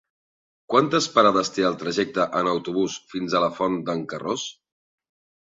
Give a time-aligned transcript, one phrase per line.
[0.73, 4.49] Quantes parades té el trajecte en autobús fins a la Font d'en Carròs?